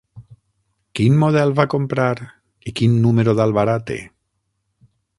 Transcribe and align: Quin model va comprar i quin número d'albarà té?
Quin 0.99 1.19
model 1.25 1.53
va 1.59 1.67
comprar 1.75 2.09
i 2.71 2.75
quin 2.81 2.99
número 3.07 3.39
d'albarà 3.41 3.81
té? 3.91 4.03